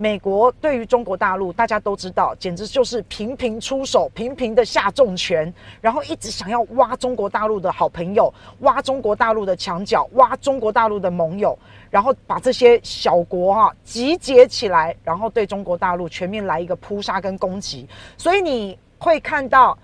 [0.00, 11.58] 美国对于中国大陆，大家都知道，简直就是频频出手，频频的下重拳，然后一直想要挖中国大陆的好朋友，挖中国大陆的墙角，挖中国大陆的盟友，
[11.90, 17.86] 然后把这些小国哈、啊、集结起来，然后对中国大陆全面来一个扑杀跟攻击。
[18.16, 19.76] 所以你会看到。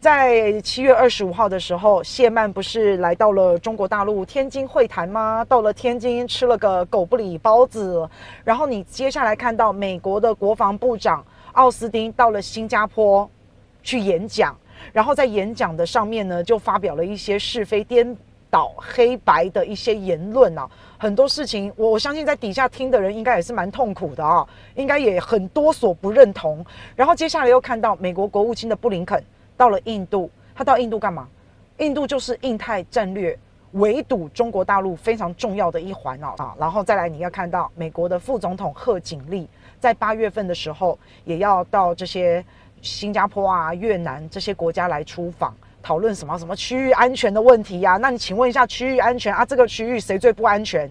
[0.00, 5.44] 在七月二十五号的时候，谢曼不是来到了中国大陆天津会谈吗？
[5.46, 8.08] 到了天津吃了个狗不理包子，
[8.42, 13.28] 然后你接下来看到美国的国防部长奥斯汀到了新加坡
[13.82, 14.56] 去演讲，
[14.90, 18.16] 然后在演讲的上面呢，就发表了一些是非颠
[18.48, 26.64] 倒、黑白的一些言论啊，很多事情我我相信在底下听的人应该也是蛮痛苦的啊，应该也很多所不认同。
[26.96, 29.22] 然后接下来又看到美国国务卿的布林肯。
[29.60, 31.28] 到了印度，他到印度干嘛？
[31.76, 33.38] 印度就是印太战略
[33.72, 36.54] 围堵中国大陆非常重要的一环哦啊！
[36.58, 39.46] 然后再来，你要看到美国的副总统贺锦丽
[39.78, 42.42] 在八月份的时候也要到这些
[42.80, 50.90] 新加坡啊、越南这些国家来出访，讨论什么什么区域安全的问题呀、那你请问一下，区域安全啊，这个区域谁最不安全？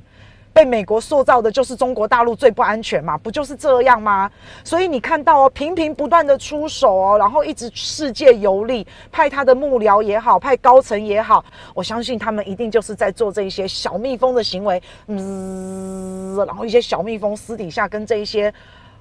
[0.60, 4.30] 被美国塑造的就是中国大陆最不安全嘛，不就是这样吗？
[4.62, 18.54] 所以你看到哦，频频不断的出手哦，然后一直世界游历，派他的幕僚也好，派高层也好，我相信他们一定就是在做这一些小蜜蜂的行为，嗯，然后一些小蜜蜂私底下跟这一些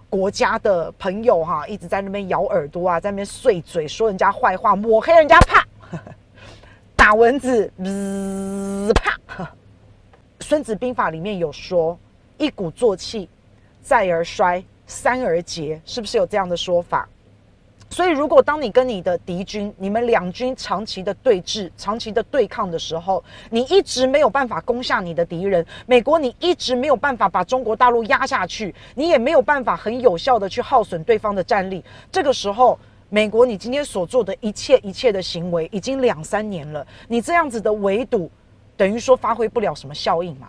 [0.09, 5.67] 国家的朋友哈，一直在那边咬耳朵啊，在那边碎嘴说人家坏话，抹黑人家，啪，
[6.95, 9.11] 打蚊子，嗯，啪。
[10.49, 11.95] 《孙子兵法》里面有说
[12.39, 13.29] ：“一鼓作气，
[13.83, 17.07] 再而衰，三而竭”，是不是有这样的说法？
[17.91, 31.85] 所以，如果当你跟你的敌军，你们两军长期的对峙、长期的对抗的时候，你一直没有办法攻下你的敌人，美国你一直没有办法把中国大陆压下去，你也没有办法很有效的去耗损对方的战力。
[32.11, 32.79] 这个时候，
[33.11, 38.31] 美国你今天所做的一切一切的行为，已经两三年了，你这样子的围堵。
[38.79, 40.49] 等于说发挥不了什么效应嘛？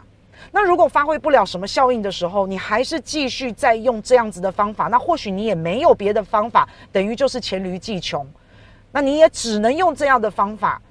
[0.52, 8.26] 那如果发挥不了什么效应的时候，你还是继续在用这样子的方法，那或许你也没有别的方法，等于就是黔驴技穷，
[8.92, 10.82] 那你也只能用这样的方法。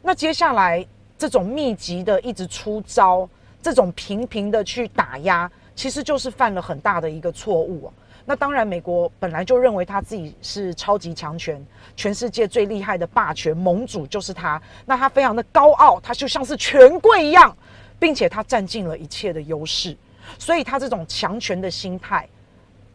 [0.00, 0.86] 那接下来
[1.18, 3.28] 这种密集的一直出招，
[3.60, 7.92] 这种频频的去打压，其实就是犯了很大的一个错误啊。
[8.28, 11.64] 那当然，美国本来就认为他自己是超级强权，
[11.94, 14.60] 全世界最厉害的霸权盟主就是他。
[14.84, 17.56] 那他非常的高傲，他就像是权贵一样，
[18.00, 19.96] 并且他占尽了一切的优势，
[20.38, 22.28] 所以他这种强权的心态，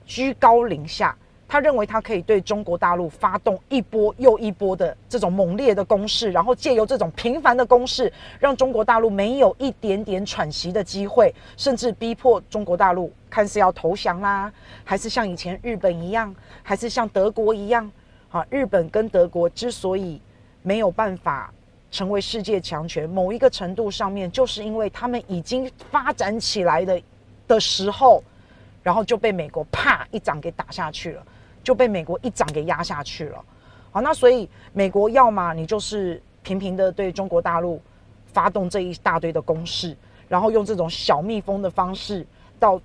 [0.06, 1.16] 居高临下。
[1.48, 14.54] 他认为他可以对中国大陆发动一波又一波的这种猛烈的攻势，然后借由这种频繁的攻势，让中国大陆没有一点点喘息的机会，甚至逼迫中国大陆看是要投降啦，
[14.84, 17.92] 还是像以前日本一样，还是像德国一样。
[18.30, 20.22] 啊，日本跟德国之所以
[20.62, 21.52] 没有办法
[21.90, 27.02] 成为世界强权，某一个程度上面，就是因为他们已经发展起来的
[27.48, 28.22] 的时候，
[28.84, 31.24] 然后就被美国啪一掌给打下去了。
[31.64, 33.46] 就被美国一掌给压下去了，
[33.92, 37.80] 好，那所以美国要么你就是频频的对中国大陆
[38.34, 39.96] 发动这一大堆的攻势，
[40.28, 42.26] 然后用这种小蜜蜂的方式
[42.60, 42.82] 到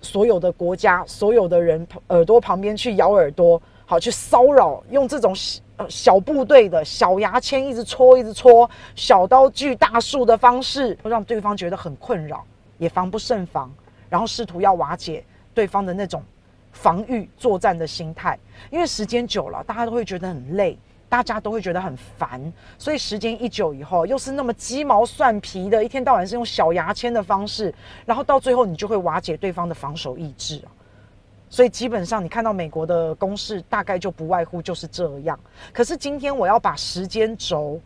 [0.00, 5.34] 所有的国家、所有的人耳朵旁边去咬耳朵，好，去骚扰，用这种
[5.76, 12.44] 呃小部队的小牙签一直戳、一直戳，小刀锯大树的方式，让对方觉得很困扰，
[12.78, 13.70] 也防不胜防，
[14.08, 16.22] 然后试图要瓦解对方的那种。
[16.70, 18.38] 防御作战的心态，
[18.70, 27.74] 因为时间久了，大家都会觉得很累，大家都会觉得很烦，所以时间一久以后，又是那么鸡毛蒜皮的，一天到晚是用小牙签的方式，
[28.04, 30.62] 然后到最后你就会瓦解对方的防守意志。
[31.50, 35.38] 所以基本上你看到美国的攻势，大概就不外乎就是这样。
[35.72, 37.80] 可是今天我要把时间轴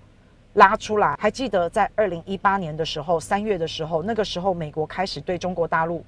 [0.55, 6.05] 拉出来，还记得在二零一八年的时候，三月的时候，那个时候美国开始对中国大陆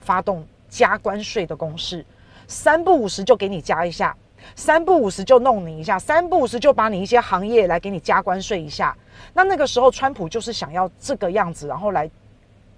[0.00, 0.46] 发动。
[0.66, 2.04] 加关税的攻势，
[2.48, 4.16] 三不五时就给你加一下，
[4.56, 8.96] 三不五时就弄你一下，三不五时就把你一些行业来给你加关税一下。
[9.32, 12.10] 那那个时候，川普就是想要这个样子，然后来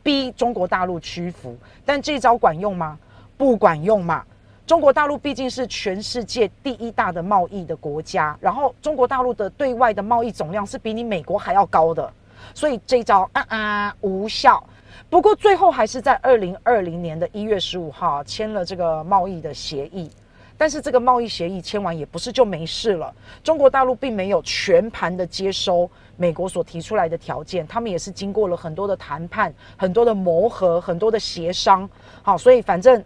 [0.03, 1.57] 逼中国大陆屈服。
[1.85, 2.99] 但这招管用吗？
[3.37, 4.25] 不管用嘛。
[4.67, 12.13] 中国大陆毕竟是全世界第一大的贸易的国家，然后中国大陆的对外的贸易总量是比你美国还要高的，
[12.53, 14.61] 所以这招啊啊无效。
[15.09, 20.11] 不过最后还是在二零二零年的一月十五号签了这个贸易的协议，
[20.59, 23.15] 但是这个贸易协议签完也不是就没事了。
[23.45, 31.89] 中国大陆并没有全盘的接收美国所提出来的条件，他们也是经过了很多的谈判、很多的磨合、很多的协商。
[32.23, 33.05] 好，所以反正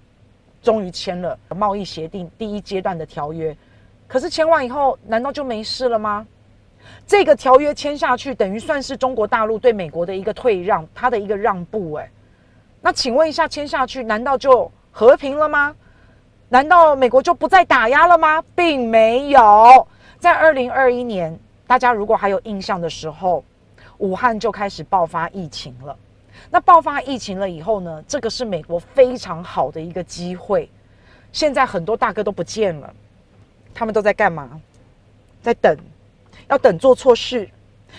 [0.63, 3.57] 终于签了贸易协定第一阶段的条约。
[4.07, 6.27] 可是签完以后，难道就没事了吗？
[7.07, 11.95] 这个条约签下去，等于算是中国大陆对美国的一个退让，它的一个让步。
[11.95, 12.11] 哎，
[12.81, 15.75] 那请问一下，签下去难道就和平了吗？
[16.53, 18.43] 难道美国就不再打压了吗？
[18.57, 19.87] 并没有。
[20.19, 23.45] 在二零二一年，大家如果还有印象的时候，
[23.99, 25.97] 武汉就开始爆发疫情了。
[26.51, 30.69] 那爆发疫情了以后呢，这个是美国非常好的一个机会。
[31.33, 32.93] 现在很多大哥都不见了。
[33.73, 34.61] 他们都在干嘛？
[35.41, 35.77] 在等，
[36.49, 37.49] 要等做错事，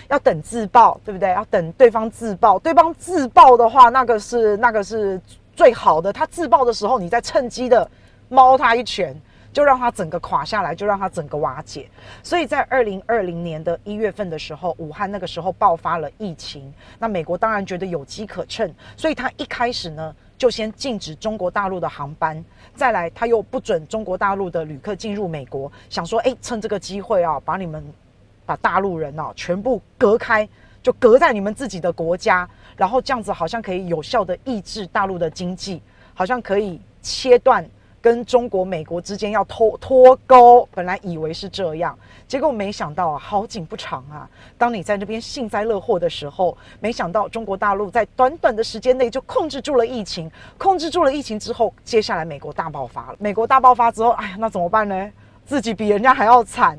[0.08, 1.30] 要等自爆，对不对？
[1.30, 5.18] 要等对方自爆，对方自爆的话，那个是那个是
[5.56, 6.12] 最好的。
[6.12, 7.90] 他自爆的时候，你在趁机的
[8.32, 9.14] 猫他一拳，
[9.52, 11.86] 就让他整个垮下来，就让他整个瓦解。
[12.22, 20.14] 所以在二零二零年的一月份的时候，武汉那个时候爆发了疫情，那美国当然觉得有机可乘，所以他一开始呢。
[20.38, 22.44] 就先禁止中国大陆的航班，
[22.74, 27.80] 再来他又不准中国大陆的旅客进入美国，想说，哎，趁这个机会啊，把你们
[28.44, 30.48] 把大陆人啊全部隔开，
[30.82, 35.80] 就隔在你们自己的国家，然后这样子好像可以有效的抑制大陆的经济，
[36.12, 37.64] 好像可以切断。
[38.02, 41.96] 跟中国、美国之间要脱脱钩，本来以为是这样，
[42.26, 44.28] 结果没想到啊，好景不长啊。
[44.58, 50.28] 当你在那边幸灾乐祸的时候，没想到中国大陆在短短的时间内就控制住了疫情，
[50.58, 53.16] 控制住了疫情之后，接下来美国大爆发了。
[53.20, 55.10] 美国大爆发之后，哎呀，那怎么办呢？
[55.46, 56.76] 自己比人家还要惨。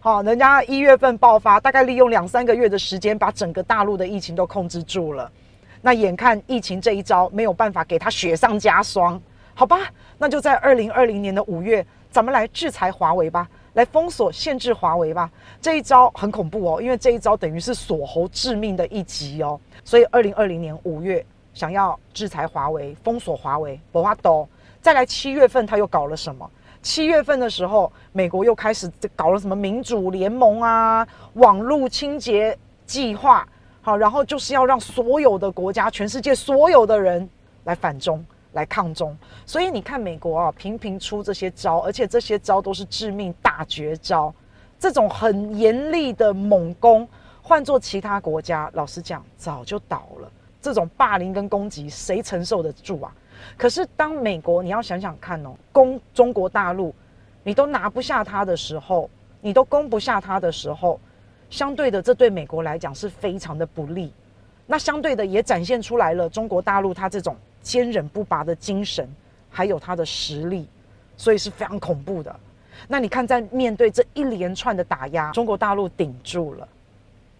[0.00, 5.30] 好，人家一月份爆发，大概利用两三个月的时间，把整个大陆的疫情都控制住了。
[5.80, 9.20] 那眼看疫情这一招没有办法给他雪上加霜。
[9.58, 15.30] 好吧，那就在二零二零年的五月，咱们来制裁华为吧，来封锁、限制华为吧。
[15.62, 19.58] 这一招很恐怖哦，因为这一招等于是锁喉致命的一击哦。
[19.82, 21.24] 所以二零二零年五月
[21.54, 24.46] 想要制裁华为、封锁华为，不怕抖。
[24.82, 26.48] 再来七月份他又搞了什么？
[26.82, 33.48] 七月份的时候，美国又开始搞了什么民主联盟啊、网络清洁计划，
[33.80, 37.26] 好，然后就是要让所有的国家、全世界所有的人
[37.64, 38.22] 来反中。
[38.56, 44.34] 来抗中，所以你看美国啊，频频出这些招，而且这些招都是致命大绝招。
[44.78, 47.06] 这种很严厉的猛攻，
[47.42, 50.32] 换做其他国家，老实讲早就倒了。
[50.60, 53.14] 这种霸凌跟攻击，谁承受得住啊？
[53.58, 56.94] 可是当美国，你要想想看哦，攻中国大陆，
[57.42, 59.08] 你都拿不下他的时候，
[59.42, 60.98] 你都攻不下他的时候，
[61.50, 64.12] 相对的，这对美国来讲是非常的不利。
[64.66, 67.36] 那相对的，也展现出来了中国大陆他这种。
[67.62, 69.08] 坚韧不拔的精神，
[69.50, 70.68] 还有他的实力，
[71.16, 72.32] 所以是非常恐怖的。
[72.86, 76.68] 那你看，在面对这一连串的打压，中国大陆顶住了。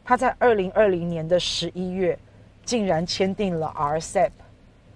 [0.04, 2.18] 他在二零二零年的十一月，
[2.64, 4.30] 竟然签订了 RCEP，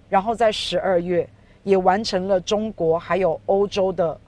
[0.09, 1.29] 然后在十二月
[1.63, 4.19] 也完成了中国还有欧洲的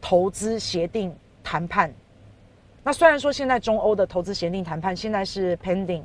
[0.00, 1.12] 投资协定
[1.42, 1.92] 谈判。
[2.84, 6.02] 那虽然说现在中欧的投资协定谈判现在是 pending，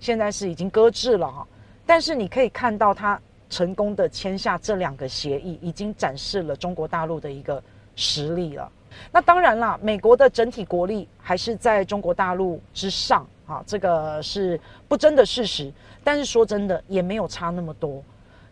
[0.00, 1.46] 现在是已经搁置了哈，
[1.86, 3.20] 但是你可以看到他。
[3.50, 7.62] 成功的签下这两个协议，已经展示了中国大陆的一个
[7.96, 8.70] 实力了。
[9.10, 15.72] 那当然啦，美国的整体国力还是在中国大陆之上啊，这个是不争的事实。
[16.04, 18.02] 但是说真的，也没有差那么多，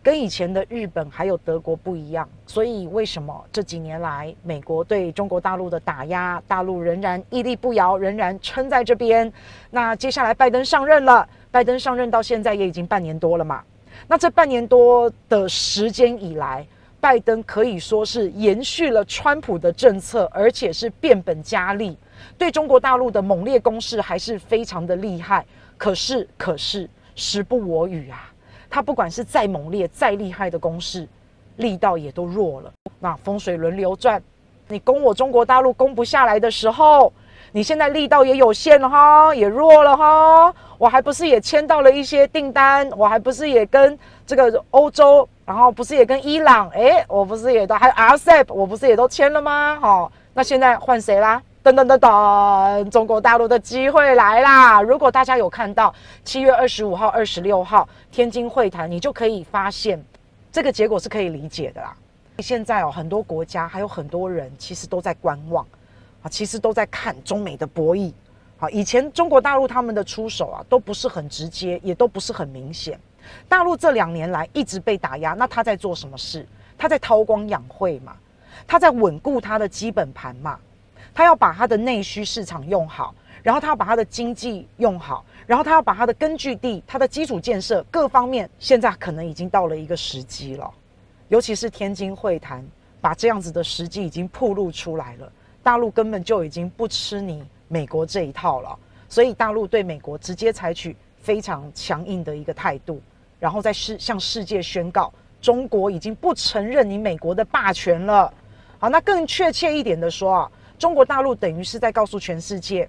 [0.02, 2.26] 跟以前的日本还有德国不一样。
[2.46, 9.30] 所以为什么这几年来美国对中国大陆的打压，大陆仍然屹立不摇，仍然撑在这边？
[9.70, 13.62] 那接下来拜登上任了，拜登上任到现在也已经半年多了嘛。
[14.06, 16.66] 那这半年多的时间以来，
[17.00, 21.96] 拜登可以说是延续了川普的政策，而且是变本加厉，
[22.36, 25.46] 对中国大陆的猛烈攻势还是非常的厉害。
[25.78, 28.30] 可是，可是时不我与啊，
[28.68, 31.08] 他不管是再猛烈、再厉害的攻势，
[31.56, 32.70] 力道也都弱了。
[33.00, 34.22] 那风水轮流转，
[34.68, 37.10] 你攻我中国大陆攻不下来的时候，
[37.56, 40.54] 你现在力道也有限了哈，也弱了哈。
[40.76, 49.78] 我还不是也签到了一些订单，我还不是也跟这个欧洲，然后不是也跟伊朗，诶，我不是也都还有 RCEP，我不是也都签了吗？
[49.80, 51.42] 好，那现在换谁啦？
[51.64, 54.82] 噔噔噔噔，中国大陆的机会来啦！
[54.82, 55.94] 如果大家有看到
[56.24, 59.98] 七月二十五号、二十六号天津会谈，你就可以发现
[60.52, 61.96] 这个结果是可以理解的啦。
[62.40, 65.66] 现在哦，很多国家还有很多人其实都在观望。
[66.28, 68.12] 其实都在看中美的博弈，
[68.56, 72.98] 好，以前中国大陆他们的出手啊，都不是很直接，也都不是很明显。
[73.48, 76.46] 大陆这两年来一直被打压，那他在做什么事？
[76.78, 78.16] 他在韬光养晦嘛，
[78.66, 80.58] 他在稳固他的基本盘嘛，
[81.14, 90.70] 他要把他的内需市场用好，然后他要把他的经济用好，然后他要把他的根据地、他的基础建设各方面，现在可能已经到了一个时机了，
[91.28, 92.66] 尤其是天津会谈。
[92.98, 95.30] 把这样子的时机已经暴露出来了，
[95.66, 103.02] 大陆根本就已经不吃你美国这一套了，所以大陆对美国直接采取非常强硬的一个态度，
[103.40, 108.32] 然后再世向世界宣告，中国已经不承认你美国的霸权了。
[108.78, 112.88] 好，那更确切一点的说啊，中国大陆等于是在告诉全世界，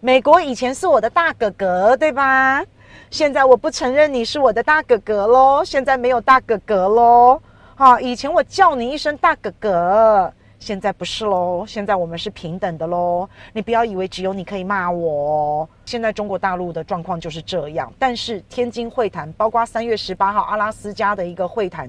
[0.00, 2.64] 美国以前是我的大哥哥，对吧？
[3.12, 7.40] 现在我不承认你是我的大哥哥喽，现在没有大哥哥喽。
[7.76, 13.28] 好，以前我叫你一声大哥哥，现在不是喽，现在我们是平等的喽。
[13.52, 15.68] 你不要以为只有你可以骂我。
[15.86, 17.92] 现在中国大陆的状况就是这样。
[17.98, 21.88] 但是天津会谈，包括三月十八号阿拉斯加的一个会谈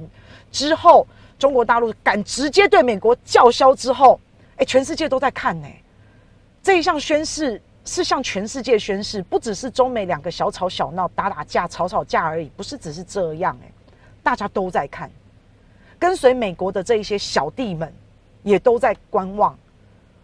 [0.51, 1.05] 之后，
[1.37, 4.19] 中国大陆敢直接对美国叫嚣之后，
[4.57, 5.67] 哎，全世界都在看呢。
[6.61, 7.61] 这一项宣誓。
[7.85, 13.71] 是向全世界宣誓，不只是中美两个小吵小闹、打打架、吵吵架而已，不是只是这样哎，
[14.21, 15.09] 大家都在看，
[15.97, 17.91] 跟随美国的这一些小弟们
[18.43, 19.57] 也都在观望，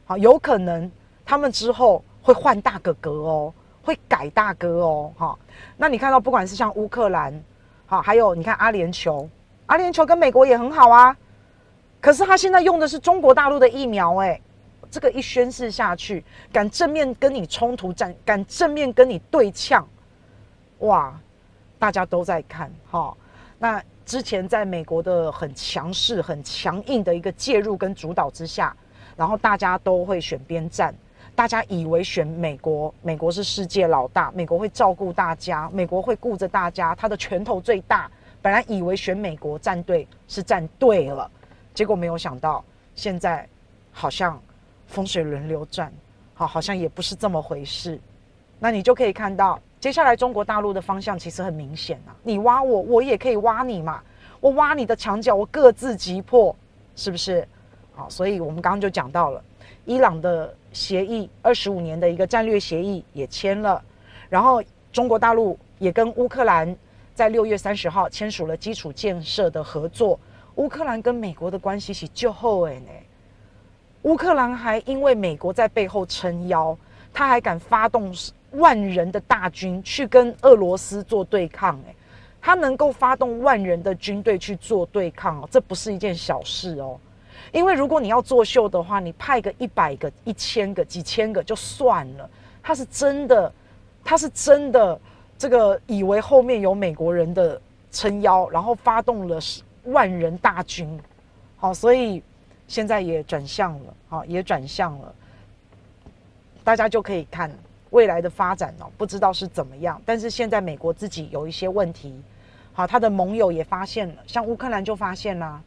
[0.06, 0.92] 好，有可能
[1.26, 3.54] 他们之后会换大哥哥哦，
[3.84, 5.38] 会改大哥哦，哈，
[5.78, 7.44] 那你看到不管是像乌克兰，
[7.86, 9.28] 好，还有你看阿联酋，
[9.66, 11.16] 阿联酋跟美国也很好啊，
[12.02, 14.40] 可是他现在用的是中国大陆的疫苗哎。
[14.92, 19.86] 这个一宣示下去，敢正面跟你冲突战，敢正面跟你对呛，
[20.80, 21.14] 哇！
[21.78, 23.14] 大家都在看哈、
[23.60, 28.76] 那之前在美国的很强势、很强硬的一个介入跟主导之下，
[29.18, 30.94] 然后大家都会选边站，
[31.36, 38.10] 大家以为选美国，美国是世界老大，美国会照顾大家，美国会顾着大家，他的拳头最大。
[38.42, 41.30] 本来以为选美国站队是站对了，
[41.74, 42.64] 结果没有想到，
[42.96, 43.48] 现在
[43.92, 44.40] 好像。
[44.88, 45.92] 风水轮流转，
[46.36, 48.00] 好，好像也不是这么回事。
[48.60, 52.16] 那你就可以看到，接下来中国大陆的方向其实很明显啊。
[52.24, 54.02] 你挖我，我也可以挖你嘛。
[54.40, 56.56] 我挖你的墙角，我各自击破，
[56.96, 57.48] 是不是？
[57.94, 59.44] 好，所以我们刚刚就讲到了，
[59.86, 63.80] 伊朗的协议，二十五年的一个战略协议也签了，
[64.28, 64.60] 然后
[64.92, 66.76] 中国大陆也跟乌克兰
[67.14, 70.20] 在六月三十号签署了基础建设的合作。
[70.56, 72.92] 乌克兰跟美国的关系是就好诶呢。
[74.02, 76.76] 乌克兰还因为美国在背后撑腰，
[77.14, 78.12] 他还敢发动
[78.58, 81.96] 万人的大军去跟俄罗斯做对抗，欸，
[82.42, 87.00] 他能够发动万人的军队去做对抗哦，这不是一件小事哦。
[87.52, 92.30] 因为如果你要作秀的话，你派个一百个、一千个、几千个就算了，
[92.62, 93.52] 他是真的，
[94.04, 95.00] 他是真的，
[95.38, 99.40] 这个以为后面有美国人的撑腰，然后发动了
[99.86, 101.00] 万人大军，
[101.58, 102.22] 好，所以。
[102.68, 105.14] 现在也转向了，好，也转向了，
[106.64, 107.48] 大家就可以看
[107.96, 110.02] 未来的发展哦，不知道是怎么样。
[110.06, 112.14] 但是现在美国自己有一些问题，
[112.74, 115.62] 好，他的盟友也发现了，像乌克兰就发现啦，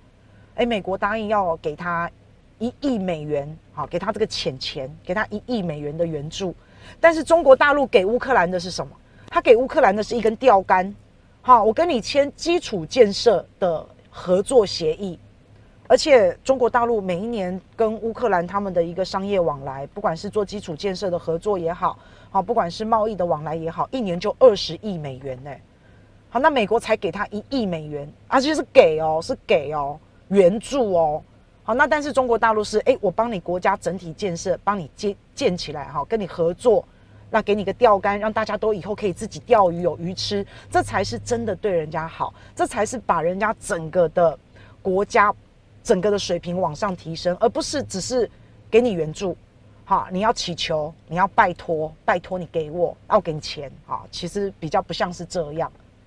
[0.56, 2.10] 诶，美国答应要给他
[2.58, 6.54] 一亿美元，好，给他这个钱钱，给他一亿美元的援助，
[7.00, 8.92] 但是中国大陆给乌克兰的是什么？
[9.28, 10.94] 他给乌克兰的是一根钓竿，
[11.40, 15.18] 好，我跟你签基础建设的合作协议。
[15.88, 21.98] 而且中国大陆每一年跟乌克兰他们的一个商业往来，不管是做基础建设的合作也好，
[22.30, 25.50] 好，不管是贸易的往来也好，一年就二十亿美元呢。
[26.28, 31.22] 好，那美国才给他一亿美元，而且是给哦，是给哦，援助哦。
[31.62, 36.84] 好，那但是中国大陆是，哎，我帮你国家整体建设，帮你建建起来，哈，跟你合作，
[37.30, 44.38] 那给你个钓竿，让大家都以后可以自己钓鱼有鱼吃，这才是真的对人家好，这才是把人家整个的
[44.82, 45.34] 国家。
[45.88, 48.30] 整个的水平往上提升，而不是只是
[48.70, 49.34] 给你援助，
[49.86, 55.72] 哈，你要祈求，你要拜托，拜托你给我，要给你钱，啊，其实比较不像是这样。